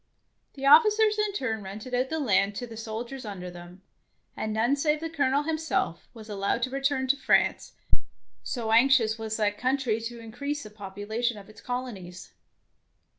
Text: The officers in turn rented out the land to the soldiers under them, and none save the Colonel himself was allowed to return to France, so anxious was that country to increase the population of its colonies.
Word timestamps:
The 0.55 0.65
officers 0.65 1.19
in 1.19 1.31
turn 1.33 1.61
rented 1.61 1.93
out 1.93 2.09
the 2.09 2.17
land 2.19 2.55
to 2.55 2.65
the 2.65 2.75
soldiers 2.75 3.23
under 3.23 3.51
them, 3.51 3.83
and 4.35 4.51
none 4.51 4.75
save 4.75 4.99
the 4.99 5.11
Colonel 5.11 5.43
himself 5.43 6.09
was 6.11 6.27
allowed 6.27 6.63
to 6.63 6.71
return 6.71 7.05
to 7.09 7.15
France, 7.15 7.73
so 8.41 8.71
anxious 8.71 9.19
was 9.19 9.37
that 9.37 9.59
country 9.59 10.01
to 10.01 10.17
increase 10.19 10.63
the 10.63 10.71
population 10.71 11.37
of 11.37 11.49
its 11.51 11.61
colonies. 11.61 12.33